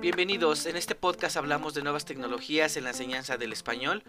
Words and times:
Bienvenidos, 0.00 0.64
en 0.64 0.76
este 0.76 0.94
podcast 0.94 1.36
hablamos 1.36 1.74
de 1.74 1.82
nuevas 1.82 2.06
tecnologías 2.06 2.78
en 2.78 2.84
la 2.84 2.90
enseñanza 2.90 3.36
del 3.36 3.52
español 3.52 4.02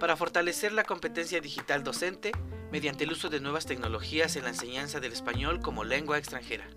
para 0.00 0.16
fortalecer 0.16 0.72
la 0.72 0.82
competencia 0.82 1.40
digital 1.40 1.84
docente 1.84 2.32
mediante 2.72 3.04
el 3.04 3.12
uso 3.12 3.28
de 3.28 3.38
nuevas 3.38 3.66
tecnologías 3.66 4.34
en 4.34 4.42
la 4.42 4.50
enseñanza 4.50 4.98
del 4.98 5.12
español 5.12 5.60
como 5.60 5.84
lengua 5.84 6.18
extranjera. 6.18 6.68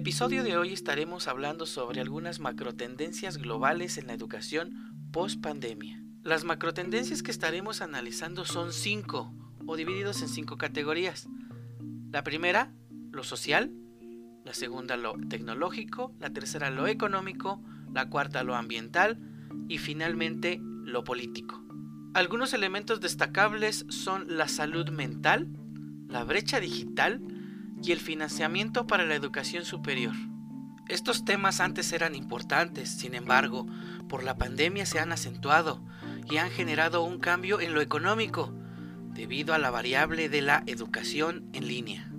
Episodio 0.00 0.42
de 0.42 0.56
hoy 0.56 0.72
estaremos 0.72 1.28
hablando 1.28 1.66
sobre 1.66 2.00
algunas 2.00 2.40
macrotendencias 2.40 3.36
globales 3.36 3.98
en 3.98 4.06
la 4.06 4.14
educación 4.14 4.94
post 5.12 5.42
pandemia. 5.42 6.02
Las 6.22 6.42
macrotendencias 6.42 7.22
que 7.22 7.30
estaremos 7.30 7.82
analizando 7.82 8.46
son 8.46 8.72
cinco 8.72 9.30
o 9.66 9.76
divididos 9.76 10.22
en 10.22 10.30
cinco 10.30 10.56
categorías. 10.56 11.28
La 12.10 12.24
primera, 12.24 12.72
lo 13.10 13.24
social, 13.24 13.74
la 14.42 14.54
segunda, 14.54 14.96
lo 14.96 15.18
tecnológico, 15.28 16.14
la 16.18 16.30
tercera, 16.30 16.70
lo 16.70 16.86
económico, 16.86 17.62
la 17.92 18.08
cuarta, 18.08 18.42
lo 18.42 18.54
ambiental 18.54 19.18
y 19.68 19.76
finalmente, 19.76 20.62
lo 20.62 21.04
político. 21.04 21.62
Algunos 22.14 22.54
elementos 22.54 23.02
destacables 23.02 23.84
son 23.90 24.38
la 24.38 24.48
salud 24.48 24.88
mental, 24.88 25.46
la 26.08 26.24
brecha 26.24 26.58
digital 26.58 27.20
y 27.82 27.92
el 27.92 28.00
financiamiento 28.00 28.86
para 28.86 29.04
la 29.04 29.14
educación 29.14 29.64
superior. 29.64 30.14
Estos 30.88 31.24
temas 31.24 31.60
antes 31.60 31.92
eran 31.92 32.14
importantes, 32.14 32.90
sin 32.90 33.14
embargo, 33.14 33.66
por 34.08 34.24
la 34.24 34.36
pandemia 34.36 34.86
se 34.86 34.98
han 34.98 35.12
acentuado 35.12 35.84
y 36.28 36.38
han 36.38 36.50
generado 36.50 37.02
un 37.02 37.20
cambio 37.20 37.60
en 37.60 37.74
lo 37.74 37.80
económico, 37.80 38.52
debido 39.14 39.54
a 39.54 39.58
la 39.58 39.70
variable 39.70 40.28
de 40.28 40.42
la 40.42 40.62
educación 40.66 41.48
en 41.52 41.68
línea. 41.68 42.10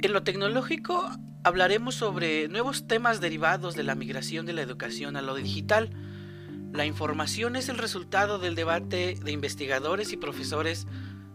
En 0.00 0.12
lo 0.12 0.22
tecnológico 0.22 1.10
hablaremos 1.44 1.94
sobre 1.94 2.48
nuevos 2.48 2.86
temas 2.86 3.20
derivados 3.20 3.74
de 3.74 3.84
la 3.84 3.94
migración 3.94 4.46
de 4.46 4.52
la 4.52 4.62
educación 4.62 5.16
a 5.16 5.22
lo 5.22 5.34
digital. 5.34 5.90
La 6.72 6.86
información 6.86 7.54
es 7.56 7.68
el 7.68 7.78
resultado 7.78 8.38
del 8.38 8.54
debate 8.54 9.18
de 9.22 9.32
investigadores 9.32 10.12
y 10.12 10.16
profesores 10.16 10.86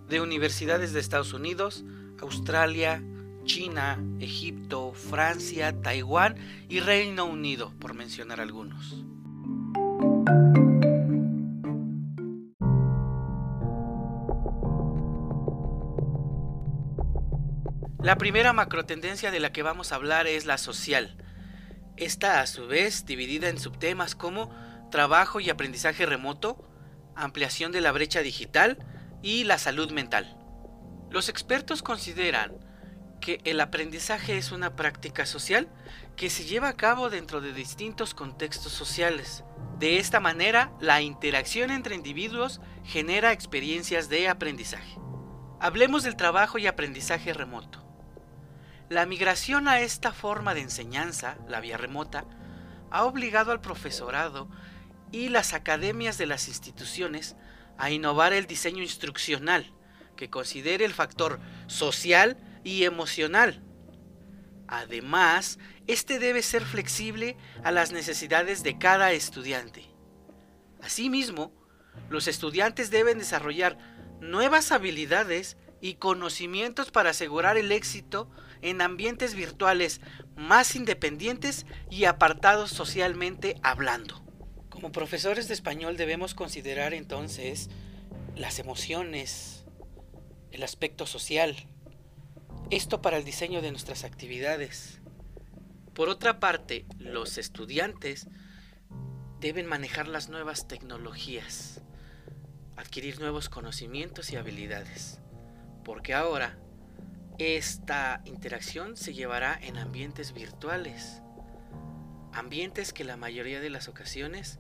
de 0.09 0.19
universidades 0.19 0.93
de 0.93 0.99
Estados 0.99 1.33
Unidos, 1.33 1.85
Australia, 2.21 3.03
China, 3.43 3.99
Egipto, 4.19 4.93
Francia, 4.93 5.81
Taiwán 5.81 6.35
y 6.69 6.79
Reino 6.79 7.25
Unido, 7.25 7.73
por 7.79 7.93
mencionar 7.93 8.39
algunos. 8.39 9.03
La 18.01 18.17
primera 18.17 18.51
macrotendencia 18.51 19.29
de 19.29 19.39
la 19.39 19.51
que 19.51 19.61
vamos 19.61 19.91
a 19.91 19.95
hablar 19.95 20.25
es 20.25 20.47
la 20.47 20.57
social. 20.57 21.17
Esta 21.97 22.41
a 22.41 22.47
su 22.47 22.65
vez 22.65 23.05
dividida 23.05 23.47
en 23.47 23.59
subtemas 23.59 24.15
como 24.15 24.49
trabajo 24.89 25.39
y 25.39 25.51
aprendizaje 25.51 26.07
remoto, 26.07 26.67
ampliación 27.15 27.71
de 27.71 27.81
la 27.81 27.91
brecha 27.91 28.21
digital 28.21 28.79
y 29.21 29.43
la 29.43 29.59
salud 29.59 29.91
mental. 29.91 30.35
Los 31.11 31.29
expertos 31.29 31.83
consideran 31.83 32.70
que 33.21 33.39
el 33.45 33.61
aprendizaje 33.61 34.37
es 34.37 34.51
una 34.51 34.75
práctica 34.75 35.25
social 35.25 35.69
que 36.17 36.29
se 36.29 36.43
lleva 36.43 36.67
a 36.67 36.75
cabo 36.75 37.09
dentro 37.09 37.39
de 37.39 37.53
distintos 37.53 38.13
contextos 38.13 38.73
sociales. 38.73 39.45
De 39.79 39.97
esta 39.97 40.19
manera, 40.19 40.73
la 40.81 41.01
interacción 41.01 41.71
entre 41.71 41.95
individuos 41.95 42.59
genera 42.83 43.31
experiencias 43.31 44.09
de 44.09 44.27
aprendizaje. 44.27 44.97
Hablemos 45.59 46.03
del 46.03 46.17
trabajo 46.17 46.57
y 46.57 46.67
aprendizaje 46.67 47.33
remoto. 47.33 47.81
La 48.89 49.05
migración 49.05 49.67
a 49.69 49.79
esta 49.79 50.11
forma 50.11 50.53
de 50.53 50.61
enseñanza, 50.61 51.37
la 51.47 51.61
vía 51.61 51.77
remota, 51.77 52.25
ha 52.89 53.05
obligado 53.05 53.51
al 53.51 53.61
profesorado 53.61 54.49
y 55.11 55.29
las 55.29 55.53
academias 55.53 56.17
de 56.17 56.25
las 56.25 56.47
instituciones 56.47 57.35
a 57.77 57.89
innovar 57.89 58.33
el 58.33 58.47
diseño 58.47 58.83
instruccional 58.83 59.71
que 60.17 60.29
considere 60.29 60.83
el 60.83 60.93
factor 60.93 61.39
social 61.67 62.37
y 62.63 62.83
emocional. 62.83 63.63
Además, 64.67 65.59
este 65.87 66.19
debe 66.19 66.41
ser 66.41 66.63
flexible 66.63 67.35
a 67.63 67.71
las 67.71 67.91
necesidades 67.91 68.63
de 68.63 68.77
cada 68.77 69.11
estudiante. 69.11 69.85
Asimismo, 70.81 71.51
los 72.09 72.27
estudiantes 72.27 72.89
deben 72.89 73.17
desarrollar 73.17 73.77
nuevas 74.21 74.71
habilidades 74.71 75.57
y 75.81 75.95
conocimientos 75.95 76.91
para 76.91 77.09
asegurar 77.09 77.57
el 77.57 77.71
éxito 77.71 78.29
en 78.61 78.81
ambientes 78.81 79.33
virtuales 79.33 79.99
más 80.35 80.75
independientes 80.75 81.65
y 81.89 82.05
apartados 82.05 82.71
socialmente 82.71 83.55
hablando. 83.63 84.23
Como 84.69 84.91
profesores 84.91 85.47
de 85.47 85.53
español 85.53 85.97
debemos 85.97 86.33
considerar 86.33 86.93
entonces 86.93 87.69
las 88.35 88.59
emociones, 88.59 89.65
el 90.51 90.63
aspecto 90.63 91.05
social, 91.05 91.67
esto 92.71 93.01
para 93.01 93.17
el 93.17 93.25
diseño 93.25 93.61
de 93.61 93.69
nuestras 93.71 94.05
actividades. 94.05 95.01
Por 95.93 96.07
otra 96.07 96.39
parte, 96.39 96.85
los 96.97 97.37
estudiantes 97.37 98.27
deben 99.41 99.65
manejar 99.65 100.07
las 100.07 100.29
nuevas 100.29 100.69
tecnologías, 100.69 101.81
adquirir 102.77 103.19
nuevos 103.19 103.49
conocimientos 103.49 104.31
y 104.31 104.37
habilidades, 104.37 105.19
porque 105.83 106.13
ahora 106.13 106.57
esta 107.39 108.21
interacción 108.23 108.95
se 108.95 109.13
llevará 109.13 109.59
en 109.61 109.77
ambientes 109.77 110.31
virtuales, 110.31 111.21
ambientes 112.31 112.93
que 112.93 113.03
la 113.03 113.17
mayoría 113.17 113.59
de 113.59 113.69
las 113.69 113.89
ocasiones 113.89 114.59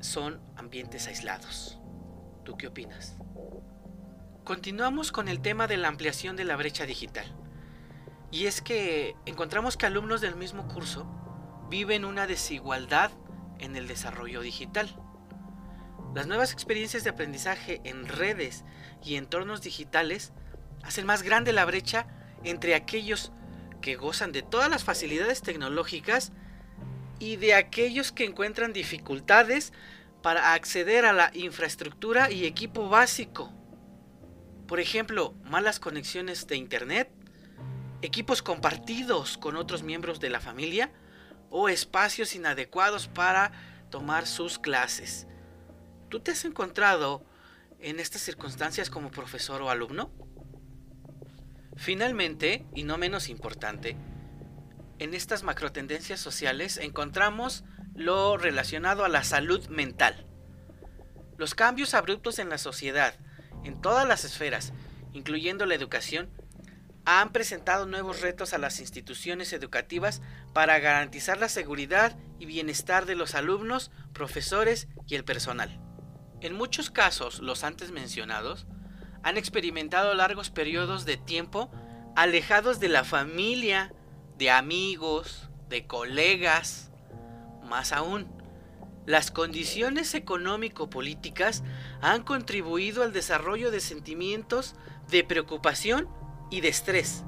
son 0.00 0.40
ambientes 0.56 1.08
aislados. 1.08 1.78
¿Tú 2.42 2.56
qué 2.56 2.68
opinas? 2.68 3.18
Continuamos 4.44 5.10
con 5.10 5.28
el 5.28 5.40
tema 5.40 5.66
de 5.68 5.78
la 5.78 5.88
ampliación 5.88 6.36
de 6.36 6.44
la 6.44 6.56
brecha 6.56 6.84
digital. 6.84 7.24
Y 8.30 8.44
es 8.44 8.60
que 8.60 9.16
encontramos 9.24 9.78
que 9.78 9.86
alumnos 9.86 10.20
del 10.20 10.36
mismo 10.36 10.68
curso 10.68 11.06
viven 11.70 12.04
una 12.04 12.26
desigualdad 12.26 13.10
en 13.58 13.74
el 13.74 13.88
desarrollo 13.88 14.42
digital. 14.42 14.94
Las 16.14 16.26
nuevas 16.26 16.52
experiencias 16.52 17.04
de 17.04 17.10
aprendizaje 17.10 17.80
en 17.84 18.06
redes 18.06 18.64
y 19.02 19.16
entornos 19.16 19.62
digitales 19.62 20.34
hacen 20.82 21.06
más 21.06 21.22
grande 21.22 21.54
la 21.54 21.64
brecha 21.64 22.06
entre 22.42 22.74
aquellos 22.74 23.32
que 23.80 23.96
gozan 23.96 24.32
de 24.32 24.42
todas 24.42 24.68
las 24.68 24.84
facilidades 24.84 25.40
tecnológicas 25.40 26.32
y 27.18 27.36
de 27.36 27.54
aquellos 27.54 28.12
que 28.12 28.26
encuentran 28.26 28.74
dificultades 28.74 29.72
para 30.20 30.52
acceder 30.52 31.06
a 31.06 31.14
la 31.14 31.30
infraestructura 31.32 32.30
y 32.30 32.44
equipo 32.44 32.90
básico. 32.90 33.50
Por 34.66 34.80
ejemplo, 34.80 35.34
malas 35.44 35.78
conexiones 35.78 36.46
de 36.46 36.56
Internet, 36.56 37.10
equipos 38.00 38.42
compartidos 38.42 39.36
con 39.36 39.56
otros 39.56 39.82
miembros 39.82 40.20
de 40.20 40.30
la 40.30 40.40
familia 40.40 40.90
o 41.50 41.68
espacios 41.68 42.34
inadecuados 42.34 43.08
para 43.08 43.52
tomar 43.90 44.26
sus 44.26 44.58
clases. 44.58 45.26
¿Tú 46.08 46.20
te 46.20 46.30
has 46.30 46.44
encontrado 46.44 47.24
en 47.78 48.00
estas 48.00 48.22
circunstancias 48.22 48.88
como 48.88 49.10
profesor 49.10 49.60
o 49.62 49.70
alumno? 49.70 50.10
Finalmente, 51.76 52.66
y 52.74 52.84
no 52.84 52.98
menos 52.98 53.28
importante, 53.28 53.96
en 54.98 55.12
estas 55.12 55.42
macrotendencias 55.42 56.20
sociales 56.20 56.78
encontramos 56.78 57.64
lo 57.94 58.36
relacionado 58.36 59.04
a 59.04 59.08
la 59.08 59.24
salud 59.24 59.66
mental. 59.68 60.26
Los 61.36 61.54
cambios 61.54 61.94
abruptos 61.94 62.38
en 62.38 62.48
la 62.48 62.58
sociedad, 62.58 63.18
en 63.64 63.80
todas 63.80 64.06
las 64.06 64.24
esferas, 64.24 64.72
incluyendo 65.12 65.66
la 65.66 65.74
educación, 65.74 66.30
han 67.06 67.32
presentado 67.32 67.86
nuevos 67.86 68.20
retos 68.20 68.54
a 68.54 68.58
las 68.58 68.80
instituciones 68.80 69.52
educativas 69.52 70.22
para 70.52 70.78
garantizar 70.78 71.38
la 71.38 71.48
seguridad 71.48 72.16
y 72.38 72.46
bienestar 72.46 73.04
de 73.04 73.14
los 73.14 73.34
alumnos, 73.34 73.90
profesores 74.12 74.88
y 75.06 75.14
el 75.14 75.24
personal. 75.24 75.80
En 76.40 76.54
muchos 76.54 76.90
casos, 76.90 77.40
los 77.40 77.64
antes 77.64 77.90
mencionados, 77.90 78.66
han 79.22 79.36
experimentado 79.36 80.14
largos 80.14 80.50
periodos 80.50 81.04
de 81.04 81.16
tiempo 81.16 81.70
alejados 82.16 82.80
de 82.80 82.88
la 82.88 83.04
familia, 83.04 83.92
de 84.38 84.50
amigos, 84.50 85.48
de 85.68 85.86
colegas. 85.86 86.90
Más 87.62 87.92
aún, 87.92 88.28
las 89.06 89.30
condiciones 89.30 90.14
económico-políticas 90.14 91.62
han 92.00 92.22
contribuido 92.22 93.02
al 93.02 93.12
desarrollo 93.12 93.70
de 93.70 93.80
sentimientos 93.80 94.74
de 95.10 95.24
preocupación 95.24 96.08
y 96.50 96.60
de 96.62 96.68
estrés. 96.68 97.24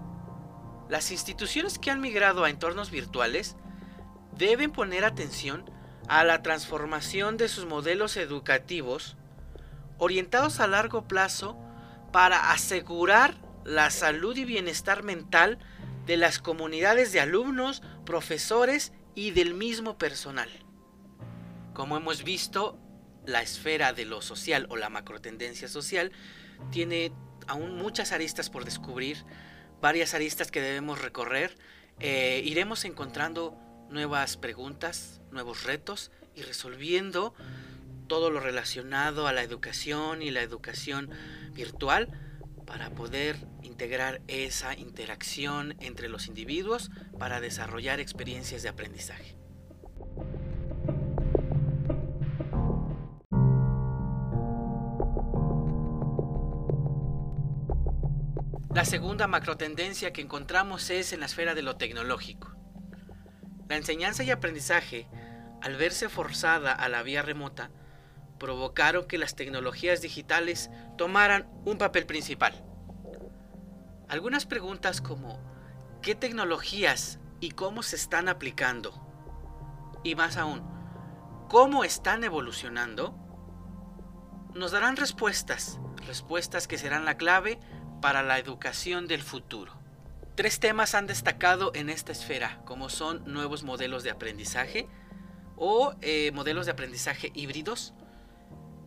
Las 0.88 1.10
instituciones 1.10 1.78
que 1.78 1.90
han 1.90 2.00
migrado 2.00 2.44
a 2.44 2.50
entornos 2.50 2.90
virtuales 2.90 3.56
deben 4.36 4.70
poner 4.70 5.04
atención 5.04 5.70
a 6.08 6.24
la 6.24 6.42
transformación 6.42 7.36
de 7.36 7.48
sus 7.48 7.66
modelos 7.66 8.16
educativos 8.16 9.16
orientados 9.98 10.60
a 10.60 10.66
largo 10.66 11.08
plazo 11.08 11.56
para 12.12 12.52
asegurar 12.52 13.34
la 13.64 13.90
salud 13.90 14.36
y 14.36 14.44
bienestar 14.44 15.02
mental 15.02 15.58
de 16.06 16.16
las 16.16 16.38
comunidades 16.38 17.12
de 17.12 17.20
alumnos, 17.20 17.82
profesores 18.04 18.92
y 19.14 19.32
del 19.32 19.54
mismo 19.54 19.98
personal. 19.98 20.48
Como 21.76 21.98
hemos 21.98 22.24
visto, 22.24 22.78
la 23.26 23.42
esfera 23.42 23.92
de 23.92 24.06
lo 24.06 24.22
social 24.22 24.64
o 24.70 24.78
la 24.78 24.88
macrotendencia 24.88 25.68
social 25.68 26.10
tiene 26.70 27.12
aún 27.46 27.76
muchas 27.76 28.12
aristas 28.12 28.48
por 28.48 28.64
descubrir, 28.64 29.26
varias 29.82 30.14
aristas 30.14 30.50
que 30.50 30.62
debemos 30.62 31.02
recorrer. 31.02 31.58
Eh, 32.00 32.40
iremos 32.46 32.86
encontrando 32.86 33.58
nuevas 33.90 34.38
preguntas, 34.38 35.20
nuevos 35.30 35.64
retos 35.64 36.12
y 36.34 36.40
resolviendo 36.44 37.34
todo 38.06 38.30
lo 38.30 38.40
relacionado 38.40 39.26
a 39.26 39.34
la 39.34 39.42
educación 39.42 40.22
y 40.22 40.30
la 40.30 40.40
educación 40.40 41.10
virtual 41.52 42.08
para 42.64 42.88
poder 42.88 43.36
integrar 43.62 44.22
esa 44.28 44.74
interacción 44.78 45.76
entre 45.80 46.08
los 46.08 46.26
individuos 46.26 46.90
para 47.18 47.42
desarrollar 47.42 48.00
experiencias 48.00 48.62
de 48.62 48.70
aprendizaje. 48.70 49.36
La 58.76 58.84
segunda 58.84 59.26
macrotendencia 59.26 60.12
que 60.12 60.20
encontramos 60.20 60.90
es 60.90 61.14
en 61.14 61.20
la 61.20 61.26
esfera 61.26 61.54
de 61.54 61.62
lo 61.62 61.78
tecnológico. 61.78 62.54
La 63.70 63.76
enseñanza 63.76 64.22
y 64.22 64.30
aprendizaje, 64.30 65.08
al 65.62 65.76
verse 65.76 66.10
forzada 66.10 66.72
a 66.72 66.90
la 66.90 67.02
vía 67.02 67.22
remota, 67.22 67.70
provocaron 68.38 69.06
que 69.06 69.16
las 69.16 69.34
tecnologías 69.34 70.02
digitales 70.02 70.68
tomaran 70.98 71.48
un 71.64 71.78
papel 71.78 72.04
principal. 72.04 72.66
Algunas 74.10 74.44
preguntas 74.44 75.00
como 75.00 75.40
¿qué 76.02 76.14
tecnologías 76.14 77.18
y 77.40 77.52
cómo 77.52 77.82
se 77.82 77.96
están 77.96 78.28
aplicando? 78.28 78.92
Y 80.04 80.16
más 80.16 80.36
aún, 80.36 80.62
¿cómo 81.48 81.82
están 81.82 82.24
evolucionando? 82.24 83.16
Nos 84.52 84.72
darán 84.72 84.96
respuestas, 84.96 85.80
respuestas 86.06 86.68
que 86.68 86.76
serán 86.76 87.06
la 87.06 87.16
clave 87.16 87.58
para 88.00 88.22
la 88.22 88.38
educación 88.38 89.06
del 89.06 89.22
futuro. 89.22 89.72
Tres 90.34 90.60
temas 90.60 90.94
han 90.94 91.06
destacado 91.06 91.72
en 91.74 91.88
esta 91.88 92.12
esfera, 92.12 92.60
como 92.64 92.88
son 92.88 93.22
nuevos 93.24 93.62
modelos 93.62 94.02
de 94.02 94.10
aprendizaje 94.10 94.86
o 95.56 95.94
eh, 96.02 96.30
modelos 96.32 96.66
de 96.66 96.72
aprendizaje 96.72 97.32
híbridos, 97.34 97.94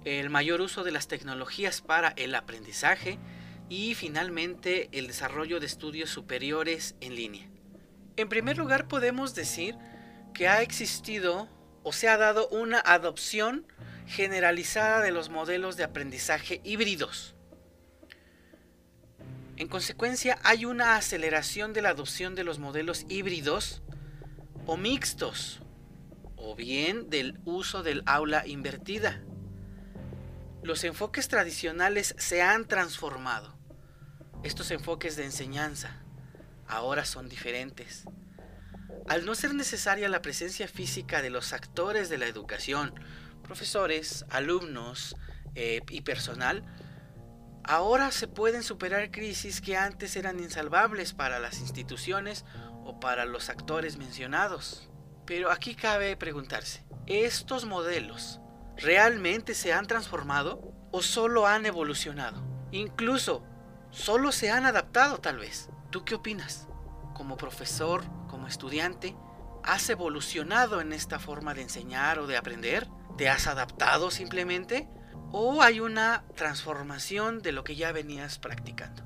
el 0.06 0.30
mayor 0.30 0.62
uso 0.62 0.84
de 0.84 0.92
las 0.92 1.08
tecnologías 1.08 1.82
para 1.82 2.10
el 2.10 2.36
aprendizaje 2.36 3.18
y 3.68 3.96
finalmente 3.96 4.90
el 4.92 5.08
desarrollo 5.08 5.60
de 5.60 5.66
estudios 5.66 6.10
superiores 6.10 6.96
en 7.02 7.16
línea. 7.16 7.50
En 8.16 8.30
primer 8.30 8.58
lugar 8.58 8.88
podemos 8.88 9.36
decir 9.36 9.76
que 10.34 10.48
ha 10.48 10.62
existido 10.62 11.50
o 11.84 11.94
se 11.94 12.10
ha 12.10 12.18
dado 12.18 12.48
una 12.50 12.80
adopción 12.80 13.66
generalizada 14.06 15.02
de 15.02 15.12
los 15.12 15.30
modelos 15.30 15.78
de 15.78 15.84
aprendizaje 15.84 16.62
híbridos. 16.64 17.36
En 19.60 19.68
consecuencia, 19.68 20.40
hay 20.44 20.64
una 20.64 20.96
aceleración 20.96 21.74
de 21.74 21.82
la 21.82 21.90
adopción 21.90 22.34
de 22.34 22.46
los 22.46 22.60
modelos 22.60 23.06
híbridos 23.10 23.82
o 24.66 24.78
mixtos, 24.78 25.60
o 26.38 26.56
bien 26.56 27.10
del 27.10 27.42
uso 27.44 27.84
del 27.84 28.02
aula 28.06 28.48
invertida. 28.48 29.22
Los 30.64 30.86
enfoques 30.86 31.28
tradicionales 31.28 32.16
se 32.18 32.42
han 32.42 32.70
transformado. 32.70 33.54
Estos 34.44 34.72
enfoques 34.72 35.18
de 35.18 35.26
enseñanza 35.26 36.06
ahora 36.66 37.04
son 37.04 37.28
diferentes. 37.28 38.06
Al 39.10 39.26
no 39.26 39.36
ser 39.36 39.54
necesaria 39.54 40.08
la 40.08 40.22
presencia 40.22 40.70
física 40.70 41.22
de 41.22 41.32
los 41.32 41.52
actores 41.52 42.08
de 42.08 42.18
la 42.18 42.28
educación, 42.28 42.94
profesores, 43.44 44.24
alumnos 44.30 45.18
eh, 45.54 45.82
y 45.90 46.00
personal, 46.00 46.64
Ahora 47.70 48.10
se 48.10 48.28
pueden 48.28 48.64
superar 48.64 49.12
crisis 49.12 49.62
que 49.62 49.78
antes 49.78 50.16
eran 50.16 50.40
insalvables 50.40 51.14
para 51.14 51.38
las 51.38 51.60
instituciones 51.60 52.44
o 52.84 53.00
para 53.00 53.26
los 53.26 53.50
actores 53.50 53.98
mencionados. 53.98 54.90
Pero 55.28 55.52
aquí 55.52 55.76
cabe 55.76 56.18
preguntarse, 56.18 56.84
¿estos 57.06 57.66
modelos 57.66 58.40
realmente 58.76 59.54
se 59.54 59.72
han 59.72 59.86
transformado 59.86 60.74
o 60.92 61.04
solo 61.04 61.46
han 61.46 61.68
evolucionado? 61.68 62.44
Incluso, 62.72 63.44
solo 63.92 64.32
se 64.32 64.50
han 64.50 64.66
adaptado 64.66 65.20
tal 65.20 65.38
vez. 65.38 65.70
¿Tú 65.92 66.04
qué 66.04 66.16
opinas? 66.16 66.68
Como 67.14 67.38
profesor, 67.38 68.02
como 68.28 68.48
estudiante, 68.48 69.16
¿has 69.64 69.88
evolucionado 69.92 70.82
en 70.82 70.92
esta 70.92 71.20
forma 71.20 71.54
de 71.54 71.62
enseñar 71.62 72.18
o 72.18 72.26
de 72.26 72.36
aprender? 72.36 72.88
¿Te 73.16 73.30
has 73.30 73.46
adaptado 73.46 74.10
simplemente? 74.10 74.90
O 75.32 75.62
hay 75.62 75.80
una 75.80 76.24
transformación 76.36 77.42
de 77.42 77.52
lo 77.52 77.64
que 77.64 77.76
ya 77.76 77.92
venías 77.92 78.40
practicando. 78.40 79.04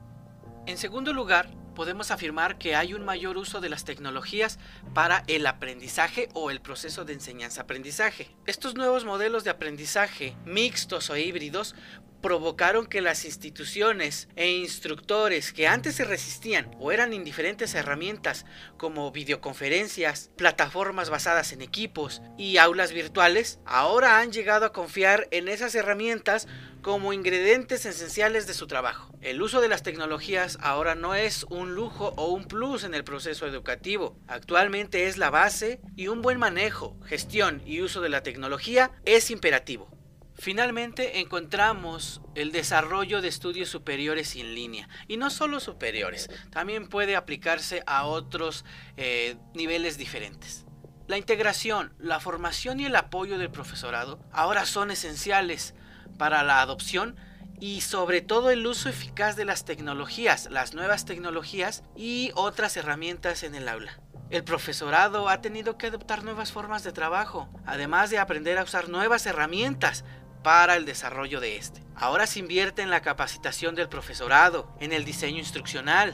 En 0.65 0.77
segundo 0.77 1.11
lugar, 1.11 1.49
podemos 1.75 2.11
afirmar 2.11 2.57
que 2.57 2.75
hay 2.75 2.93
un 2.93 3.03
mayor 3.03 3.37
uso 3.37 3.59
de 3.59 3.69
las 3.69 3.83
tecnologías 3.83 4.59
para 4.93 5.23
el 5.27 5.45
aprendizaje 5.45 6.29
o 6.33 6.51
el 6.51 6.61
proceso 6.61 7.03
de 7.03 7.13
enseñanza-aprendizaje. 7.13 8.35
Estos 8.45 8.75
nuevos 8.75 9.05
modelos 9.05 9.43
de 9.43 9.49
aprendizaje, 9.49 10.35
mixtos 10.45 11.09
o 11.09 11.17
híbridos, 11.17 11.75
provocaron 12.23 12.87
que 12.87 13.01
las 13.01 13.25
instituciones 13.25 14.29
e 14.37 14.49
instructores 14.49 15.51
que 15.51 15.67
antes 15.67 15.95
se 15.95 16.05
resistían 16.05 16.71
o 16.79 16.93
eran 16.93 17.13
indiferentes 17.13 17.75
a 17.75 17.79
herramientas 17.79 18.45
como 18.77 19.11
videoconferencias, 19.11 20.31
plataformas 20.37 21.09
basadas 21.09 21.51
en 21.51 21.61
equipos 21.61 22.21
y 22.37 22.57
aulas 22.57 22.93
virtuales, 22.93 23.59
ahora 23.65 24.19
han 24.19 24.31
llegado 24.31 24.65
a 24.65 24.71
confiar 24.71 25.27
en 25.31 25.49
esas 25.49 25.75
herramientas 25.75 26.47
como 26.81 27.11
ingredientes 27.11 27.85
esenciales 27.85 28.47
de 28.47 28.53
su 28.53 28.67
trabajo. 28.67 29.13
El 29.21 29.41
uso 29.41 29.59
de 29.59 29.67
las 29.67 29.83
tecnologías 29.83 30.57
ahora 30.61 30.95
no 30.95 31.15
es 31.15 31.43
un 31.49 31.75
lujo 31.75 32.13
o 32.15 32.27
un 32.27 32.45
plus 32.45 32.85
en 32.85 32.93
el 32.93 33.03
proceso 33.03 33.45
educativo. 33.47 34.17
Actualmente 34.27 35.07
es 35.07 35.17
la 35.17 35.29
base 35.29 35.81
y 35.97 36.07
un 36.07 36.21
buen 36.21 36.39
manejo, 36.39 36.97
gestión 37.05 37.61
y 37.65 37.81
uso 37.81 37.99
de 37.99 38.09
la 38.09 38.23
tecnología 38.23 38.91
es 39.03 39.29
imperativo. 39.29 40.02
Finalmente 40.35 41.19
encontramos 41.19 42.21
el 42.35 42.51
desarrollo 42.51 43.21
de 43.21 43.27
estudios 43.27 43.69
superiores 43.69 44.35
en 44.35 44.55
línea 44.55 44.89
y 45.07 45.17
no 45.17 45.29
solo 45.29 45.59
superiores, 45.59 46.29
también 46.49 46.89
puede 46.89 47.15
aplicarse 47.15 47.83
a 47.85 48.05
otros 48.05 48.65
eh, 48.97 49.37
niveles 49.53 49.97
diferentes. 49.97 50.65
La 51.07 51.17
integración, 51.17 51.93
la 51.99 52.19
formación 52.19 52.79
y 52.79 52.85
el 52.85 52.95
apoyo 52.95 53.37
del 53.37 53.51
profesorado 53.51 54.19
ahora 54.31 54.65
son 54.65 54.89
esenciales 54.89 55.75
para 56.17 56.43
la 56.43 56.61
adopción 56.61 57.15
y 57.59 57.81
sobre 57.81 58.21
todo 58.21 58.49
el 58.49 58.65
uso 58.65 58.89
eficaz 58.89 59.35
de 59.35 59.45
las 59.45 59.65
tecnologías, 59.65 60.49
las 60.49 60.73
nuevas 60.73 61.05
tecnologías 61.05 61.83
y 61.95 62.31
otras 62.35 62.75
herramientas 62.77 63.43
en 63.43 63.55
el 63.55 63.67
aula. 63.69 63.99
El 64.29 64.43
profesorado 64.43 65.29
ha 65.29 65.41
tenido 65.41 65.77
que 65.77 65.87
adoptar 65.87 66.23
nuevas 66.23 66.51
formas 66.51 66.83
de 66.83 66.91
trabajo, 66.91 67.49
además 67.65 68.09
de 68.09 68.17
aprender 68.17 68.57
a 68.57 68.63
usar 68.63 68.89
nuevas 68.89 69.25
herramientas 69.27 70.03
para 70.43 70.75
el 70.75 70.85
desarrollo 70.85 71.39
de 71.39 71.57
este. 71.57 71.83
Ahora 71.95 72.27
se 72.27 72.39
invierte 72.39 72.81
en 72.81 72.89
la 72.89 73.01
capacitación 73.01 73.75
del 73.75 73.89
profesorado, 73.89 74.75
en 74.79 74.91
el 74.93 75.05
diseño 75.05 75.39
instruccional 75.39 76.13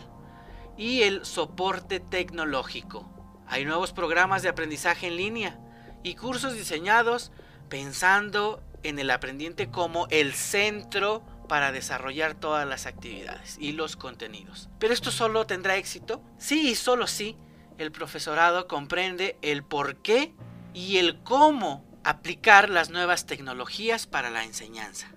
y 0.77 1.01
el 1.01 1.25
soporte 1.25 1.99
tecnológico. 1.99 3.09
Hay 3.47 3.65
nuevos 3.65 3.91
programas 3.91 4.43
de 4.43 4.49
aprendizaje 4.49 5.07
en 5.07 5.17
línea 5.17 5.59
y 6.03 6.15
cursos 6.15 6.53
diseñados 6.53 7.31
pensando 7.67 8.63
en 8.83 8.99
el 8.99 9.09
aprendiente 9.11 9.69
como 9.69 10.07
el 10.09 10.33
centro 10.33 11.23
para 11.47 11.71
desarrollar 11.71 12.35
todas 12.35 12.67
las 12.67 12.85
actividades 12.85 13.57
y 13.59 13.71
los 13.71 13.95
contenidos. 13.95 14.69
Pero 14.79 14.93
esto 14.93 15.11
solo 15.11 15.45
tendrá 15.45 15.75
éxito 15.75 16.21
sí 16.37 16.69
y 16.69 16.75
solo 16.75 17.07
si 17.07 17.35
el 17.77 17.91
profesorado 17.91 18.67
comprende 18.67 19.37
el 19.41 19.63
por 19.63 19.97
qué 19.97 20.33
y 20.73 20.97
el 20.97 21.21
cómo 21.23 21.88
aplicar 22.03 22.69
las 22.69 22.89
nuevas 22.89 23.25
tecnologías 23.25 24.07
para 24.07 24.29
la 24.29 24.43
enseñanza. 24.43 25.11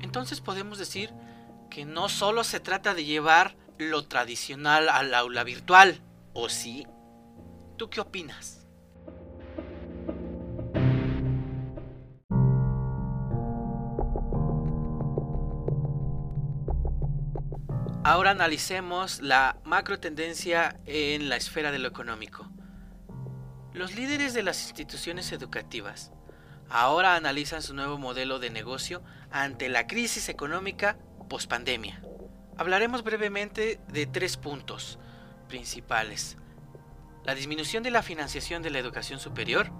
Entonces 0.00 0.40
podemos 0.40 0.78
decir 0.78 1.12
que 1.70 1.84
no 1.84 2.08
solo 2.08 2.44
se 2.44 2.60
trata 2.60 2.94
de 2.94 3.04
llevar 3.04 3.56
lo 3.78 4.06
tradicional 4.06 4.88
al 4.88 5.14
aula 5.14 5.44
virtual, 5.44 6.02
¿o 6.32 6.48
sí? 6.48 6.86
¿Tú 7.76 7.90
qué 7.90 8.00
opinas? 8.00 8.66
Ahora 18.04 18.30
analicemos 18.30 19.20
la 19.20 19.58
macro 19.64 19.98
tendencia 19.98 20.78
en 20.86 21.28
la 21.28 21.34
esfera 21.34 21.72
de 21.72 21.80
lo 21.80 21.88
económico. 21.88 22.48
Los 23.76 23.94
líderes 23.94 24.32
de 24.32 24.42
las 24.42 24.62
instituciones 24.62 25.32
educativas 25.32 26.10
ahora 26.70 27.14
analizan 27.14 27.60
su 27.60 27.74
nuevo 27.74 27.98
modelo 27.98 28.38
de 28.38 28.48
negocio 28.48 29.02
ante 29.30 29.68
la 29.68 29.86
crisis 29.86 30.30
económica 30.30 30.96
pospandemia. 31.28 32.00
Hablaremos 32.56 33.04
brevemente 33.04 33.78
de 33.88 34.06
tres 34.06 34.38
puntos 34.38 34.98
principales. 35.46 36.38
La 37.22 37.34
disminución 37.34 37.82
de 37.82 37.90
la 37.90 38.02
financiación 38.02 38.62
de 38.62 38.70
la 38.70 38.78
educación 38.78 39.20
superior, 39.20 39.70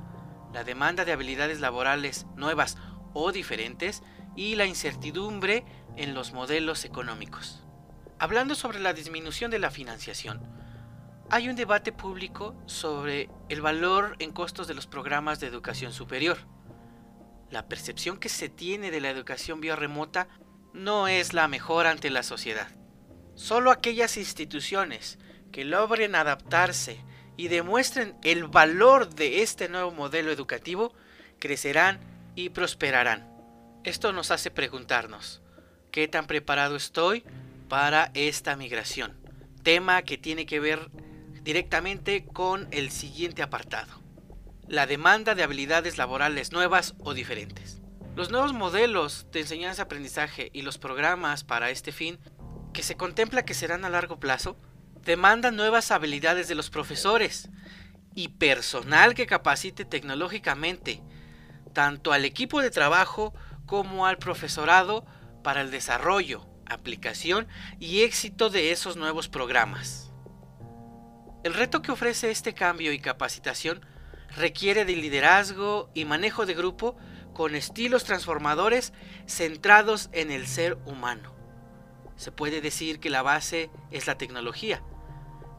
la 0.53 0.63
demanda 0.63 1.07
de 1.07 1.13
habilidades 1.13 1.61
laborales 1.61 2.27
nuevas 2.37 2.77
o 3.15 3.33
diferentes 3.33 4.03
y 4.37 4.57
la 4.57 4.67
incertidumbre 4.67 5.65
en 5.97 6.13
los 6.13 6.35
modelos 6.35 6.85
económicos. 6.85 7.65
Hablando 8.19 8.57
sobre 8.57 8.79
la 8.79 8.93
disminución 8.93 9.51
de 9.51 9.59
la 9.59 9.71
financiación, 9.71 10.43
hay 11.29 11.49
un 11.49 11.57
debate 11.57 11.93
público 11.93 12.55
sobre 12.67 13.29
el 13.49 13.61
valor 13.61 14.17
en 14.21 14.33
costos 14.33 14.69
de 14.69 14.75
los 14.75 14.87
programas 14.87 15.41
de 15.41 15.49
educación 15.49 15.93
superior. 15.93 16.39
La 17.51 17.69
percepción 17.69 18.19
que 18.19 18.29
se 18.29 18.49
tiene 18.49 18.91
de 18.91 19.01
la 19.01 19.11
educación 19.11 19.61
biorremota 19.61 20.29
no 20.73 21.09
es 21.09 21.33
la 21.33 21.49
mejor 21.49 21.87
ante 21.87 22.11
la 22.11 22.23
sociedad. 22.23 22.69
Solo 23.35 23.71
aquellas 23.71 24.17
instituciones 24.17 25.19
que 25.51 25.65
logren 25.65 26.15
adaptarse 26.15 27.05
y 27.37 27.49
demuestren 27.49 28.17
el 28.23 28.45
valor 28.45 29.15
de 29.15 29.43
este 29.43 29.69
nuevo 29.69 29.91
modelo 29.91 30.31
educativo 30.31 30.95
crecerán 31.39 32.01
y 32.35 32.51
prosperarán. 32.51 33.29
Esto 33.85 34.13
nos 34.13 34.31
hace 34.31 34.51
preguntarnos, 34.51 35.43
¿qué 35.91 36.09
tan 36.09 36.27
preparado 36.27 36.77
estoy 36.77 37.25
para 37.69 38.11
esta 38.15 38.57
migración? 38.57 39.17
Tema 39.63 40.03
que 40.03 40.19
tiene 40.19 40.47
que 40.47 40.61
ver 40.61 40.91
directamente 41.47 42.27
con 42.27 42.67
el 42.73 42.91
siguiente 42.91 43.41
apartado. 43.41 44.03
La 44.67 44.89
demanda 44.89 45.37
de 45.37 45.45
habilidades 45.45 45.97
laborales 45.97 46.51
nuevas 46.51 46.97
o 46.99 47.15
diferentes. 47.15 47.81
Los 48.17 48.33
nuevos 48.33 48.53
modelos 48.53 49.29
de 49.31 49.43
enseñanza-aprendizaje 49.43 50.51
y 50.53 50.63
los 50.63 50.79
programas 50.79 51.45
para 51.45 51.71
este 51.71 51.93
fin, 51.93 52.19
que 52.73 52.83
se 52.83 52.97
contempla 52.97 53.45
que 53.45 53.55
serán 53.55 53.85
a 53.85 53.91
largo 53.91 54.19
plazo, 54.19 54.59
demandan 55.03 55.55
nuevas 55.55 55.93
habilidades 55.93 56.49
de 56.49 56.57
los 56.57 56.69
profesores 56.69 57.49
y 58.13 58.27
personal 58.27 59.15
que 59.15 59.27
capacite 59.27 59.85
tecnológicamente 59.85 61.01
tanto 61.73 62.13
al 62.13 62.25
equipo 62.25 62.61
de 62.61 62.73
trabajo 62.73 63.35
como 63.67 64.07
al 64.07 64.19
profesorado 64.19 65.07
para 65.45 65.61
el 65.61 65.71
desarrollo, 65.71 66.45
aplicación 66.65 67.47
y 67.79 68.01
éxito 68.01 68.51
de 68.51 68.73
esos 68.73 68.97
nuevos 68.97 69.29
programas. 69.29 70.11
El 71.47 71.55
reto 71.55 71.81
que 71.81 71.93
ofrece 71.93 72.33
este 72.33 72.55
cambio 72.55 72.91
y 72.91 72.99
capacitación 72.99 73.81
requiere 74.35 74.85
de 74.85 74.97
liderazgo 74.97 75.89
y 75.95 76.05
manejo 76.05 76.45
de 76.45 76.55
grupo 76.55 76.97
con 77.33 77.55
estilos 77.55 78.03
transformadores 78.03 78.93
centrados 79.29 80.09
en 80.11 80.33
el 80.33 80.49
ser 80.49 80.77
humano. 80.87 81.37
Se 82.17 82.33
puede 82.33 82.61
decir 82.61 82.99
que 82.99 83.11
la 83.11 83.23
base 83.23 83.71
es 83.93 84.09
la 84.09 84.19
tecnología, 84.19 84.83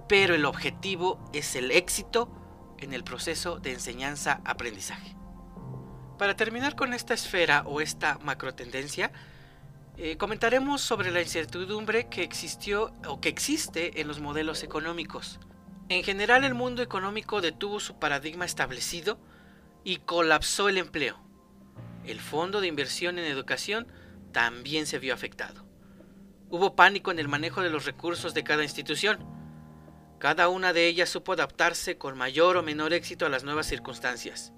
pero 0.09 0.35
el 0.35 0.43
objetivo 0.43 1.23
es 1.31 1.55
el 1.55 1.71
éxito 1.71 2.29
en 2.79 2.91
el 2.91 3.05
proceso 3.05 3.57
de 3.59 3.71
enseñanza-aprendizaje. 3.71 5.15
Para 6.17 6.35
terminar 6.35 6.75
con 6.75 6.93
esta 6.93 7.13
esfera 7.13 7.63
o 7.65 7.79
esta 7.79 8.19
macrotendencia, 8.25 9.13
eh, 9.95 10.17
comentaremos 10.17 10.81
sobre 10.81 11.11
la 11.11 11.21
incertidumbre 11.21 12.09
que 12.09 12.23
existió 12.23 12.91
o 13.07 13.21
que 13.21 13.29
existe 13.29 14.01
en 14.01 14.09
los 14.09 14.19
modelos 14.19 14.63
económicos. 14.63 15.39
En 15.89 16.03
general 16.03 16.43
el 16.43 16.53
mundo 16.53 16.81
económico 16.81 17.39
detuvo 17.39 17.79
su 17.79 17.97
paradigma 17.97 18.43
establecido 18.43 19.19
y 19.85 19.97
colapsó 19.97 20.67
el 20.67 20.77
empleo. 20.77 21.17
El 22.03 22.19
fondo 22.19 22.59
de 22.59 22.67
inversión 22.67 23.17
en 23.19 23.25
educación 23.25 23.87
también 24.33 24.85
se 24.85 24.99
vio 24.99 25.13
afectado. 25.13 25.65
Hubo 26.49 26.75
pánico 26.75 27.11
en 27.11 27.19
el 27.19 27.29
manejo 27.29 27.61
de 27.61 27.69
los 27.69 27.85
recursos 27.85 28.33
de 28.33 28.43
cada 28.43 28.63
institución. 28.63 29.25
Cada 30.19 30.49
una 30.49 30.73
de 30.73 30.87
ellas 30.87 31.09
supo 31.09 31.33
adaptarse 31.33 31.97
con 31.97 32.17
mayor 32.17 32.57
o 32.57 32.63
menor 32.63 32.93
éxito 32.93 33.25
a 33.25 33.29
las 33.29 33.45
nuevas 33.45 33.67
circunstancias. 33.67 34.51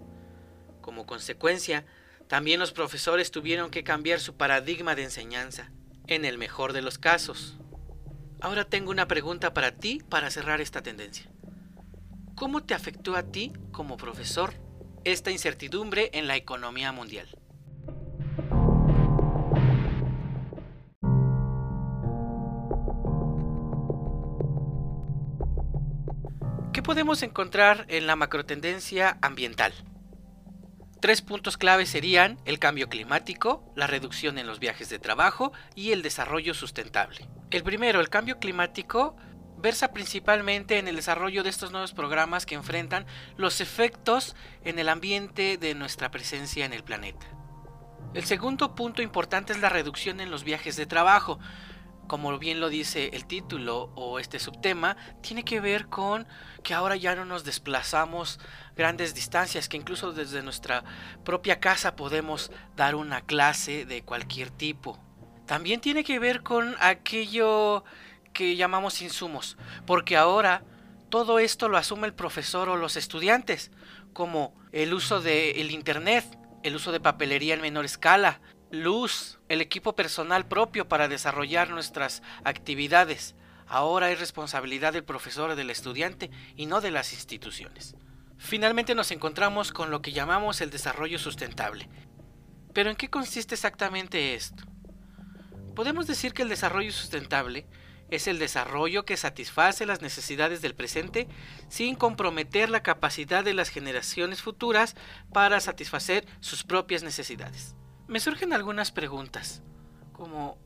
Como 0.82 1.06
consecuencia, 1.06 1.86
también 2.28 2.60
los 2.60 2.72
profesores 2.72 3.30
tuvieron 3.30 3.70
que 3.70 3.84
cambiar 3.84 4.20
su 4.20 4.36
paradigma 4.36 4.96
de 4.96 5.04
enseñanza, 5.04 5.72
en 6.08 6.26
el 6.26 6.38
mejor 6.40 6.74
de 6.74 6.82
los 6.82 6.98
casos. 6.98 7.60
Ahora 8.42 8.64
tengo 8.64 8.90
una 8.90 9.06
pregunta 9.06 9.54
para 9.54 9.72
ti 9.72 10.02
para 10.08 10.32
cerrar 10.32 10.62
esta 10.62 10.82
tendencia. 10.82 11.30
¿Cómo 12.36 12.64
te 12.64 12.74
afectó 12.74 13.18
a 13.18 13.24
ti 13.24 13.52
como 13.72 13.98
profesor 13.98 14.54
esta 15.04 15.30
incertidumbre 15.30 16.10
en 16.14 16.28
la 16.28 16.38
economía 16.38 16.94
mundial? 16.94 17.28
¿Qué 26.72 26.82
podemos 26.82 27.24
encontrar 27.24 27.86
en 27.90 28.08
la 28.08 28.16
macrotendencia 28.16 29.18
ambiental? 29.22 29.74
Tres 31.02 31.22
puntos 31.22 31.58
clave 31.58 31.86
serían 31.86 32.38
el 32.46 32.58
cambio 32.58 32.88
climático, 32.88 33.74
la 33.76 33.88
reducción 33.88 34.38
en 34.38 34.48
los 34.48 34.60
viajes 34.60 34.90
de 34.90 35.00
trabajo 35.00 35.52
y 35.76 35.92
el 35.92 36.02
desarrollo 36.02 36.54
sustentable. 36.54 37.28
El 37.52 37.64
primero, 37.64 38.00
el 38.00 38.10
cambio 38.10 38.40
climático, 38.40 39.16
versa 39.58 39.92
principalmente 39.92 40.78
en 40.78 40.88
el 40.88 40.96
desarrollo 40.96 41.44
de 41.44 41.50
estos 41.50 41.72
nuevos 41.72 41.94
programas 41.94 42.46
que 42.46 42.56
enfrentan 42.56 43.06
los 43.38 43.60
efectos 43.60 44.36
en 44.64 44.80
el 44.80 44.88
ambiente 44.88 45.58
de 45.58 45.76
nuestra 45.76 46.12
presencia 46.12 46.66
en 46.66 46.74
el 46.74 46.84
planeta. 46.84 47.26
El 48.14 48.24
segundo 48.26 48.76
punto 48.76 49.02
importante 49.02 49.54
es 49.54 49.60
la 49.60 49.70
reducción 49.70 50.20
en 50.20 50.32
los 50.32 50.44
viajes 50.44 50.76
de 50.76 50.86
trabajo 50.86 51.40
como 52.10 52.38
bien 52.40 52.60
lo 52.60 52.70
dice 52.70 53.12
el 53.14 53.26
título 53.26 53.92
o 53.96 54.20
este 54.20 54.40
subtema, 54.40 54.98
tiene 55.22 55.46
que 55.46 55.62
ver 55.62 55.88
con 55.88 56.28
que 56.64 56.74
ahora 56.74 56.98
ya 56.98 57.16
no 57.16 57.24
nos 57.24 57.46
desplazamos 57.46 58.40
grandes 58.76 59.14
distancias, 59.14 59.70
que 59.70 59.78
incluso 59.78 60.12
desde 60.12 60.42
nuestra 60.42 60.84
propia 61.24 61.60
casa 61.60 61.96
podemos 61.96 62.52
dar 62.76 62.96
una 62.96 63.22
clase 63.22 63.86
de 63.86 64.02
cualquier 64.02 64.50
tipo. 64.50 65.00
También 65.50 65.82
tiene 65.82 66.04
que 66.04 66.20
ver 66.20 66.44
con 66.44 66.76
aquello 66.80 67.84
que 68.34 68.56
llamamos 68.56 69.02
insumos, 69.02 69.58
porque 69.88 70.16
ahora 70.16 70.62
todo 71.10 71.40
esto 71.40 71.70
lo 71.70 71.78
asume 71.78 72.06
el 72.06 72.14
profesor 72.14 72.70
o 72.70 72.78
los 72.78 72.96
estudiantes, 72.96 73.72
como 74.14 74.54
el 74.72 74.94
uso 74.94 75.22
del 75.22 75.72
Internet, 75.72 76.24
el 76.62 76.76
uso 76.76 76.92
de 76.92 77.00
papelería 77.00 77.56
en 77.56 77.62
menor 77.62 77.84
escala, 77.84 78.42
luz, 78.70 79.40
el 79.50 79.62
equipo 79.62 79.96
personal 79.96 80.46
propio 80.46 80.88
para 80.88 81.08
desarrollar 81.08 81.72
nuestras 81.72 82.22
actividades. 82.44 83.34
Ahora 83.66 84.12
es 84.12 84.20
responsabilidad 84.20 84.94
del 84.94 85.04
profesor 85.04 85.50
o 85.50 85.56
del 85.56 85.72
estudiante 85.72 86.30
y 86.58 86.68
no 86.68 86.80
de 86.80 86.92
las 86.92 87.12
instituciones. 87.12 87.96
Finalmente 88.38 88.94
nos 88.94 89.10
encontramos 89.10 89.72
con 89.72 89.90
lo 89.90 90.04
que 90.04 90.12
llamamos 90.12 90.62
el 90.62 90.70
desarrollo 90.70 91.18
sustentable. 91.18 91.90
Pero 92.72 92.92
¿en 92.92 92.96
qué 92.96 93.10
consiste 93.10 93.56
exactamente 93.56 94.36
esto? 94.36 94.70
Podemos 95.80 96.08
decir 96.08 96.34
que 96.34 96.42
el 96.42 96.50
desarrollo 96.50 96.92
sustentable 96.92 97.66
es 98.10 98.28
el 98.28 98.38
desarrollo 98.38 99.06
que 99.06 99.16
satisface 99.16 99.86
las 99.86 100.02
necesidades 100.02 100.62
del 100.62 100.76
presente 100.76 101.30
sin 101.70 101.96
comprometer 101.96 102.70
la 102.70 102.84
capacidad 102.84 103.46
de 103.46 103.54
las 103.54 103.70
generaciones 103.70 104.42
futuras 104.42 104.98
para 105.32 105.62
satisfacer 105.62 106.28
sus 106.42 106.66
propias 106.66 107.02
necesidades 107.02 107.78
me 108.10 108.20
surgen 108.20 108.52
algunas 108.52 108.92
preguntas, 108.92 109.64
como 110.12 110.58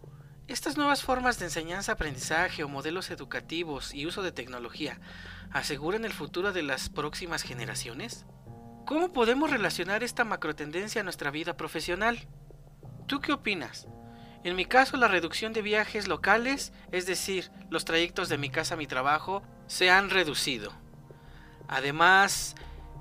¿estas 0.48 0.78
nuevas 0.78 1.04
formas 1.04 1.38
de 1.38 1.46
enseñanza, 1.46 1.92
aprendizaje 1.92 2.64
o 2.64 2.68
modelos 2.68 3.12
educativos 3.12 3.94
y 3.94 4.08
uso 4.08 4.24
de 4.24 4.32
tecnología 4.32 5.00
aseguran 5.52 6.06
el 6.06 6.14
futuro 6.14 6.54
de 6.54 6.64
las 6.64 6.90
próximas 6.90 7.44
generaciones? 7.44 8.26
¿Cómo 8.88 9.14
podemos 9.14 9.52
relacionar 9.52 10.02
esta 10.02 10.24
macrotendencia 10.24 11.02
a 11.02 11.04
nuestra 11.04 11.30
vida 11.30 11.56
profesional? 11.56 12.28
¿Tú 13.06 13.20
qué 13.20 13.32
opinas? 13.32 13.88
En 14.44 14.58
mi 14.58 14.66
caso, 14.66 14.98
la 14.98 15.08
reducción 15.08 15.54
de 15.54 15.62
viajes 15.62 16.10
locales, 16.10 16.74
es 16.92 17.06
decir, 17.06 17.50
los 17.70 17.86
trayectos 17.86 18.28
de 18.28 18.38
mi 18.38 18.50
casa 18.50 18.74
a 18.74 18.78
mi 18.78 18.88
trabajo, 18.88 19.42
se 19.68 19.90
han 19.90 20.10
reducido. 20.10 20.74
Además, 21.70 22.56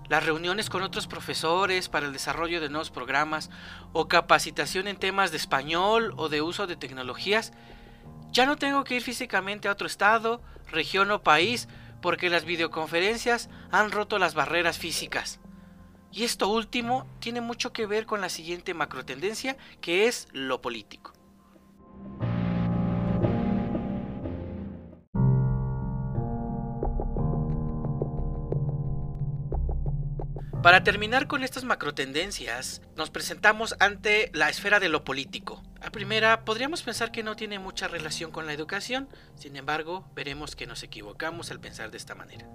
las 0.08 0.24
reuniones 0.24 0.70
con 0.70 0.82
otros 0.82 1.08
profesores 1.08 1.88
para 1.88 2.06
el 2.06 2.12
desarrollo 2.12 2.60
de 2.60 2.68
nuevos 2.68 2.90
programas 2.90 3.50
o 3.92 4.06
capacitación 4.06 4.86
en 4.86 4.96
temas 4.96 5.32
de 5.32 5.36
español 5.36 6.14
o 6.16 6.28
de 6.28 6.42
uso 6.42 6.68
de 6.68 6.76
tecnologías, 6.76 7.52
ya 8.30 8.46
no 8.46 8.56
tengo 8.56 8.84
que 8.84 8.96
ir 8.96 9.02
físicamente 9.02 9.66
a 9.66 9.72
otro 9.72 9.88
estado, 9.88 10.40
región 10.70 11.10
o 11.10 11.22
país 11.22 11.68
porque 12.00 12.30
las 12.30 12.44
videoconferencias 12.44 13.48
han 13.72 13.90
roto 13.90 14.18
las 14.18 14.34
barreras 14.34 14.78
físicas. 14.78 15.40
Y 16.12 16.22
esto 16.22 16.46
último 16.48 17.06
tiene 17.18 17.40
mucho 17.40 17.72
que 17.72 17.86
ver 17.86 18.06
con 18.06 18.20
la 18.20 18.28
siguiente 18.28 18.74
macrotendencia 18.74 19.56
que 19.80 20.06
es 20.06 20.28
lo 20.32 20.60
político. 20.60 21.12
Para 30.62 30.84
terminar 30.84 31.26
con 31.26 31.42
estas 31.42 31.64
macrotendencias, 31.64 32.82
nos 32.96 33.10
presentamos 33.10 33.74
ante 33.80 34.30
la 34.32 34.48
esfera 34.48 34.78
de 34.78 34.88
lo 34.88 35.02
político. 35.02 35.60
A 35.80 35.90
primera, 35.90 36.44
podríamos 36.44 36.82
pensar 36.82 37.10
que 37.10 37.24
no 37.24 37.34
tiene 37.34 37.58
mucha 37.58 37.88
relación 37.88 38.30
con 38.30 38.46
la 38.46 38.52
educación, 38.52 39.08
sin 39.34 39.56
embargo, 39.56 40.08
veremos 40.14 40.54
que 40.54 40.68
nos 40.68 40.84
equivocamos 40.84 41.50
al 41.50 41.58
pensar 41.58 41.90
de 41.90 41.96
esta 41.96 42.14
manera. 42.14 42.46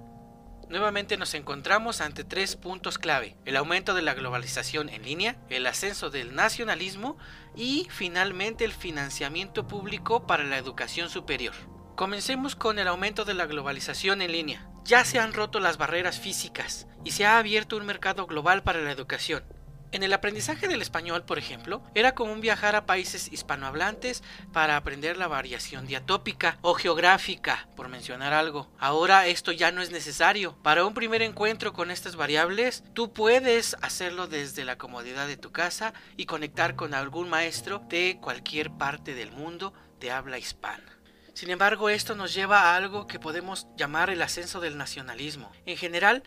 Nuevamente 0.69 1.17
nos 1.17 1.33
encontramos 1.33 1.99
ante 1.99 2.23
tres 2.23 2.55
puntos 2.55 2.97
clave, 2.97 3.35
el 3.43 3.57
aumento 3.57 3.93
de 3.93 4.03
la 4.03 4.13
globalización 4.13 4.87
en 4.87 5.03
línea, 5.03 5.35
el 5.49 5.67
ascenso 5.67 6.09
del 6.09 6.33
nacionalismo 6.33 7.17
y 7.57 7.87
finalmente 7.89 8.63
el 8.63 8.71
financiamiento 8.71 9.67
público 9.67 10.25
para 10.25 10.45
la 10.45 10.57
educación 10.57 11.09
superior. 11.09 11.53
Comencemos 11.97 12.55
con 12.55 12.79
el 12.79 12.87
aumento 12.87 13.25
de 13.25 13.33
la 13.33 13.47
globalización 13.47 14.21
en 14.21 14.31
línea. 14.31 14.69
Ya 14.87 15.03
se 15.03 15.19
han 15.19 15.33
roto 15.33 15.59
las 15.59 15.77
barreras 15.77 16.17
físicas 16.17 16.87
y 17.03 17.11
se 17.11 17.25
ha 17.25 17.39
abierto 17.39 17.75
un 17.75 17.85
mercado 17.85 18.25
global 18.25 18.63
para 18.63 18.79
la 18.79 18.93
educación. 18.93 19.43
En 19.91 20.01
el 20.01 20.13
aprendizaje 20.13 20.69
del 20.69 20.81
español, 20.81 21.25
por 21.25 21.37
ejemplo, 21.37 21.83
era 21.93 22.15
común 22.15 22.39
viajar 22.39 22.73
a 22.77 22.85
países 22.85 23.29
hispanohablantes 23.29 24.23
para 24.53 24.77
aprender 24.77 25.17
la 25.17 25.27
variación 25.27 25.87
diatópica 25.87 26.57
o 26.61 26.73
geográfica, 26.73 27.67
por 27.75 27.89
mencionar 27.89 28.31
algo. 28.31 28.71
Ahora 28.79 29.27
esto 29.27 29.51
ya 29.51 29.73
no 29.73 29.81
es 29.81 29.91
necesario. 29.91 30.57
Para 30.63 30.85
un 30.85 30.93
primer 30.93 31.21
encuentro 31.21 31.73
con 31.73 31.91
estas 31.91 32.15
variables, 32.15 32.85
tú 32.93 33.11
puedes 33.11 33.75
hacerlo 33.81 34.27
desde 34.27 34.63
la 34.63 34.77
comodidad 34.77 35.27
de 35.27 35.35
tu 35.35 35.51
casa 35.51 35.93
y 36.15 36.27
conectar 36.27 36.77
con 36.77 36.93
algún 36.93 37.27
maestro 37.27 37.81
de 37.89 38.19
cualquier 38.21 38.71
parte 38.71 39.15
del 39.15 39.33
mundo 39.33 39.73
de 39.99 40.11
habla 40.11 40.37
hispana. 40.37 40.96
Sin 41.37 41.51
embargo, 41.51 41.91
esto 41.91 42.15
nos 42.15 42.33
lleva 42.33 42.61
a 42.61 42.75
algo 42.75 43.05
que 43.05 43.19
podemos 43.19 43.67
llamar 43.77 44.09
el 44.09 44.23
ascenso 44.23 44.59
del 44.59 44.75
nacionalismo. 44.75 45.51
En 45.67 45.77
general, 45.77 46.23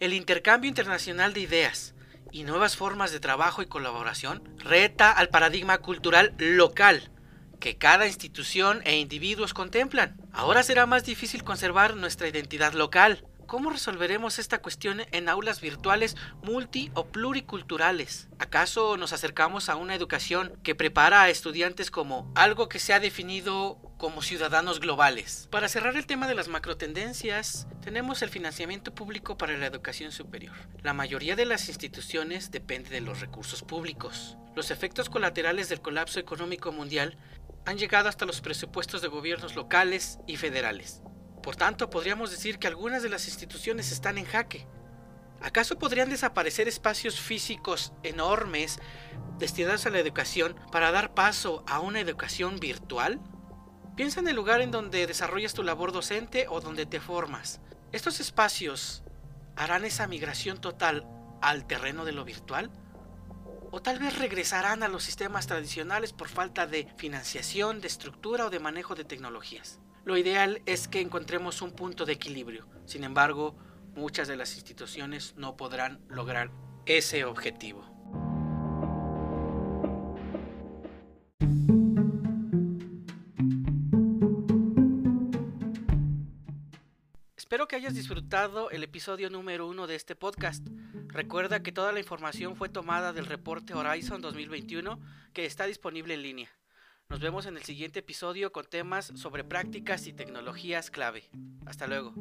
el 0.00 0.14
intercambio 0.14 0.70
internacional 0.70 1.34
de 1.34 1.40
ideas, 1.40 1.94
y 2.32 2.44
nuevas 2.44 2.74
formas 2.74 3.12
de 3.12 3.20
trabajo 3.20 3.60
y 3.60 3.66
colaboración 3.66 4.42
reta 4.56 5.12
al 5.12 5.28
paradigma 5.28 5.76
cultural 5.76 6.34
local 6.38 7.10
que 7.60 7.76
cada 7.76 8.06
institución 8.06 8.80
e 8.84 8.96
individuos 8.96 9.52
contemplan. 9.52 10.16
Ahora 10.32 10.62
será 10.62 10.86
más 10.86 11.04
difícil 11.04 11.44
conservar 11.44 11.94
nuestra 11.94 12.26
identidad 12.26 12.72
local. 12.72 13.22
¿Cómo 13.46 13.70
resolveremos 13.70 14.38
esta 14.38 14.62
cuestión 14.62 15.02
en 15.12 15.28
aulas 15.28 15.60
virtuales 15.60 16.16
multi 16.42 16.90
o 16.94 17.06
pluriculturales? 17.06 18.28
¿Acaso 18.38 18.96
nos 18.96 19.12
acercamos 19.12 19.68
a 19.68 19.76
una 19.76 19.94
educación 19.94 20.58
que 20.62 20.74
prepara 20.74 21.22
a 21.22 21.28
estudiantes 21.28 21.90
como 21.90 22.32
algo 22.34 22.68
que 22.68 22.78
se 22.78 22.94
ha 22.94 23.00
definido 23.00 23.78
como 23.98 24.22
ciudadanos 24.22 24.80
globales? 24.80 25.48
Para 25.50 25.68
cerrar 25.68 25.96
el 25.96 26.06
tema 26.06 26.26
de 26.26 26.34
las 26.34 26.48
macrotendencias, 26.48 27.66
tenemos 27.82 28.22
el 28.22 28.30
financiamiento 28.30 28.94
público 28.94 29.36
para 29.36 29.56
la 29.58 29.66
educación 29.66 30.10
superior. 30.10 30.54
La 30.82 30.94
mayoría 30.94 31.36
de 31.36 31.44
las 31.44 31.68
instituciones 31.68 32.50
depende 32.50 32.90
de 32.90 33.00
los 33.00 33.20
recursos 33.20 33.62
públicos. 33.62 34.36
Los 34.56 34.70
efectos 34.70 35.10
colaterales 35.10 35.68
del 35.68 35.82
colapso 35.82 36.18
económico 36.18 36.72
mundial 36.72 37.18
han 37.66 37.78
llegado 37.78 38.08
hasta 38.08 38.26
los 38.26 38.40
presupuestos 38.40 39.02
de 39.02 39.08
gobiernos 39.08 39.54
locales 39.54 40.18
y 40.26 40.36
federales. 40.36 41.02
Por 41.44 41.56
tanto, 41.56 41.90
podríamos 41.90 42.30
decir 42.30 42.58
que 42.58 42.66
algunas 42.66 43.02
de 43.02 43.10
las 43.10 43.28
instituciones 43.28 43.92
están 43.92 44.16
en 44.16 44.24
jaque. 44.24 44.66
¿Acaso 45.42 45.78
podrían 45.78 46.08
desaparecer 46.08 46.68
espacios 46.68 47.20
físicos 47.20 47.92
enormes 48.02 48.78
destinados 49.38 49.84
a 49.84 49.90
la 49.90 49.98
educación 49.98 50.56
para 50.72 50.90
dar 50.90 51.12
paso 51.12 51.62
a 51.66 51.80
una 51.80 52.00
educación 52.00 52.58
virtual? 52.60 53.20
Piensa 53.94 54.20
en 54.20 54.28
el 54.28 54.36
lugar 54.36 54.62
en 54.62 54.70
donde 54.70 55.06
desarrollas 55.06 55.52
tu 55.52 55.62
labor 55.62 55.92
docente 55.92 56.46
o 56.48 56.62
donde 56.62 56.86
te 56.86 56.98
formas. 56.98 57.60
¿Estos 57.92 58.20
espacios 58.20 59.02
harán 59.54 59.84
esa 59.84 60.06
migración 60.06 60.62
total 60.62 61.06
al 61.42 61.66
terreno 61.66 62.06
de 62.06 62.12
lo 62.12 62.24
virtual? 62.24 62.70
¿O 63.70 63.82
tal 63.82 63.98
vez 63.98 64.18
regresarán 64.18 64.82
a 64.82 64.88
los 64.88 65.04
sistemas 65.04 65.46
tradicionales 65.46 66.14
por 66.14 66.30
falta 66.30 66.66
de 66.66 66.88
financiación, 66.96 67.82
de 67.82 67.88
estructura 67.88 68.46
o 68.46 68.50
de 68.50 68.60
manejo 68.60 68.94
de 68.94 69.04
tecnologías? 69.04 69.78
Lo 70.04 70.18
ideal 70.18 70.60
es 70.66 70.86
que 70.86 71.00
encontremos 71.00 71.62
un 71.62 71.70
punto 71.70 72.04
de 72.04 72.12
equilibrio. 72.12 72.68
Sin 72.84 73.04
embargo, 73.04 73.56
muchas 73.94 74.28
de 74.28 74.36
las 74.36 74.54
instituciones 74.54 75.34
no 75.38 75.56
podrán 75.56 76.04
lograr 76.08 76.50
ese 76.84 77.24
objetivo. 77.24 77.82
Espero 87.34 87.66
que 87.66 87.76
hayas 87.76 87.94
disfrutado 87.94 88.70
el 88.70 88.82
episodio 88.82 89.30
número 89.30 89.66
uno 89.66 89.86
de 89.86 89.94
este 89.94 90.14
podcast. 90.14 90.66
Recuerda 91.06 91.62
que 91.62 91.72
toda 91.72 91.92
la 91.92 92.00
información 92.00 92.56
fue 92.56 92.68
tomada 92.68 93.14
del 93.14 93.24
reporte 93.24 93.72
Horizon 93.72 94.20
2021 94.20 95.00
que 95.32 95.46
está 95.46 95.64
disponible 95.64 96.12
en 96.12 96.22
línea. 96.22 96.63
Nos 97.08 97.20
vemos 97.20 97.46
en 97.46 97.56
el 97.56 97.62
siguiente 97.62 98.00
episodio 98.00 98.50
con 98.50 98.64
temas 98.64 99.12
sobre 99.14 99.44
prácticas 99.44 100.06
y 100.06 100.12
tecnologías 100.12 100.90
clave. 100.90 101.30
Hasta 101.66 101.86
luego. 101.86 102.14